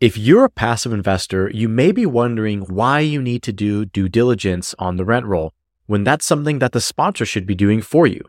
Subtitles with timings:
[0.00, 4.08] If you're a passive investor, you may be wondering why you need to do due
[4.08, 5.52] diligence on the rent roll
[5.84, 8.24] when that's something that the sponsor should be doing for you.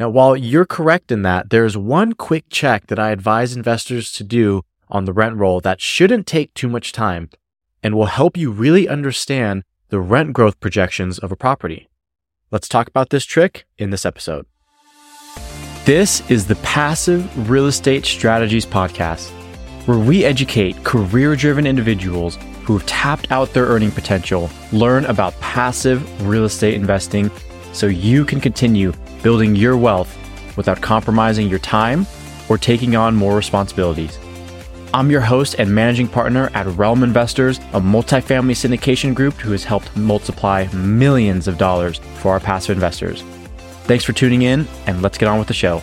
[0.00, 4.24] Now, while you're correct in that, there's one quick check that I advise investors to
[4.24, 7.30] do on the rent roll that shouldn't take too much time
[7.84, 11.88] and will help you really understand the rent growth projections of a property.
[12.50, 14.44] Let's talk about this trick in this episode.
[15.84, 19.30] This is the Passive Real Estate Strategies Podcast,
[19.86, 25.38] where we educate career driven individuals who have tapped out their earning potential, learn about
[25.40, 27.30] passive real estate investing
[27.72, 28.92] so you can continue
[29.22, 30.12] building your wealth
[30.56, 32.04] without compromising your time
[32.48, 34.18] or taking on more responsibilities.
[34.92, 39.62] I'm your host and managing partner at Realm Investors, a multifamily syndication group who has
[39.62, 43.22] helped multiply millions of dollars for our passive investors.
[43.84, 45.82] Thanks for tuning in, and let's get on with the show.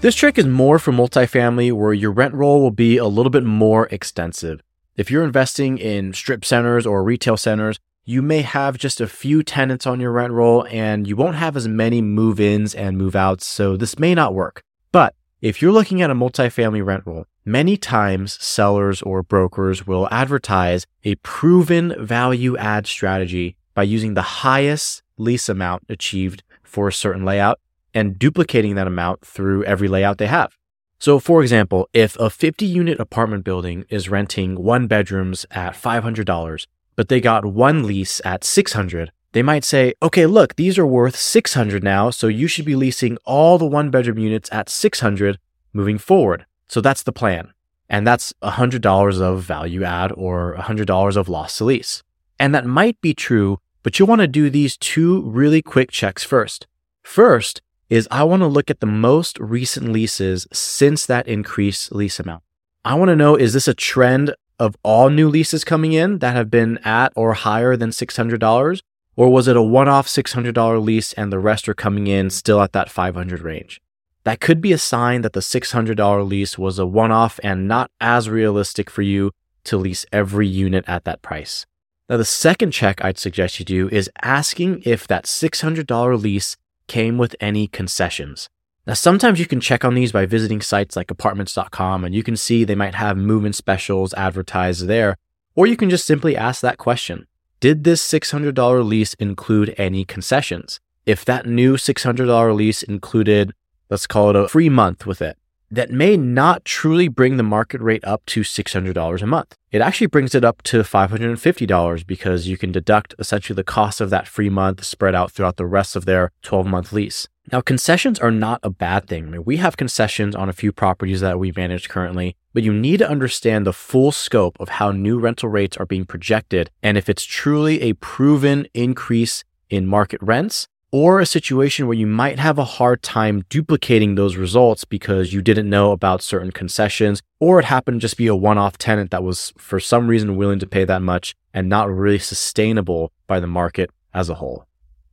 [0.00, 3.42] This trick is more for multifamily where your rent roll will be a little bit
[3.42, 4.62] more extensive.
[4.96, 9.42] If you're investing in strip centers or retail centers, you may have just a few
[9.42, 13.16] tenants on your rent roll and you won't have as many move ins and move
[13.16, 14.62] outs, so this may not work.
[14.92, 20.06] But if you're looking at a multifamily rent roll, many times sellers or brokers will
[20.12, 26.92] advertise a proven value add strategy by using the highest lease amount achieved for a
[26.92, 27.58] certain layout
[27.94, 30.56] and duplicating that amount through every layout they have.
[30.98, 36.66] So, for example, if a 50 unit apartment building is renting one bedrooms at $500,
[36.96, 41.14] but they got one lease at $600, they might say, okay, look, these are worth
[41.14, 45.36] $600 now, so you should be leasing all the one bedroom units at $600
[45.72, 46.46] moving forward.
[46.66, 47.52] So that's the plan.
[47.88, 52.02] And that's $100 of value add or $100 of loss to lease.
[52.40, 56.24] And that might be true, but you'll want to do these two really quick checks
[56.24, 56.66] first.
[57.02, 62.20] First is I want to look at the most recent leases since that increased lease
[62.20, 62.42] amount.
[62.84, 66.34] I want to know is this a trend of all new leases coming in that
[66.34, 68.80] have been at or higher than $600?
[69.16, 72.60] Or was it a one off $600 lease and the rest are coming in still
[72.60, 73.80] at that 500 range?
[74.24, 77.90] That could be a sign that the $600 lease was a one off and not
[78.00, 79.32] as realistic for you
[79.64, 81.66] to lease every unit at that price.
[82.08, 86.56] Now, the second check I'd suggest you do is asking if that $600 lease
[86.88, 88.48] came with any concessions.
[88.86, 92.36] Now, sometimes you can check on these by visiting sites like apartments.com and you can
[92.36, 95.16] see they might have movement specials advertised there,
[95.54, 97.26] or you can just simply ask that question.
[97.60, 100.80] Did this $600 lease include any concessions?
[101.04, 103.52] If that new $600 lease included,
[103.90, 105.36] let's call it a free month with it,
[105.70, 109.54] that may not truly bring the market rate up to $600 a month.
[109.70, 114.10] It actually brings it up to $550 because you can deduct essentially the cost of
[114.10, 117.28] that free month spread out throughout the rest of their 12 month lease.
[117.50, 119.26] Now, concessions are not a bad thing.
[119.26, 122.74] I mean, we have concessions on a few properties that we manage currently, but you
[122.74, 126.98] need to understand the full scope of how new rental rates are being projected and
[126.98, 132.38] if it's truly a proven increase in market rents or a situation where you might
[132.38, 137.58] have a hard time duplicating those results because you didn't know about certain concessions, or
[137.58, 140.58] it happened to just be a one off tenant that was for some reason willing
[140.58, 144.64] to pay that much and not really sustainable by the market as a whole.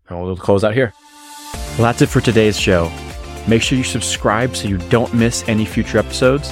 [0.07, 0.93] And we'll close out here.
[1.53, 2.91] Well, that's it for today's show.
[3.47, 6.51] Make sure you subscribe so you don't miss any future episodes.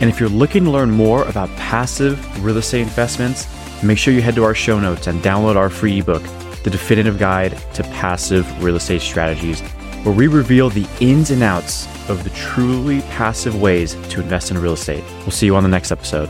[0.00, 3.46] And if you're looking to learn more about passive real estate investments,
[3.82, 6.22] make sure you head to our show notes and download our free ebook,
[6.64, 9.60] The Definitive Guide to Passive Real Estate Strategies,
[10.02, 14.58] where we reveal the ins and outs of the truly passive ways to invest in
[14.58, 15.04] real estate.
[15.20, 16.28] We'll see you on the next episode.